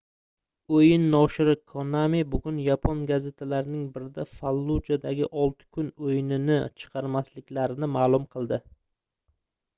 oʻyin 0.75 1.03
noshiri 1.09 1.53
konami 1.73 2.21
bugun 2.35 2.57
yapon 2.67 3.03
gazetalarining 3.11 3.83
birida 3.99 4.25
fallujadagi 4.39 5.29
olti 5.43 5.69
kun 5.77 5.93
oʻyinini 6.09 6.59
chiqarmasliklarini 6.83 7.93
maʼlum 7.99 8.27
qildi 8.35 8.63